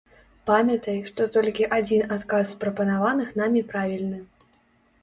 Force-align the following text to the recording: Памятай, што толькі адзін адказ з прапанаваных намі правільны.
Памятай, 0.49 0.95
што 1.09 1.27
толькі 1.35 1.67
адзін 1.77 2.01
адказ 2.17 2.45
з 2.53 2.59
прапанаваных 2.65 3.29
намі 3.43 3.65
правільны. 3.75 4.19